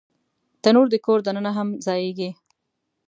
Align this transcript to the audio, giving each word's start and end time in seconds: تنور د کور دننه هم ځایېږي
تنور 0.63 0.87
د 0.91 0.95
کور 1.05 1.19
دننه 1.25 1.51
هم 1.57 1.67
ځایېږي 1.85 2.29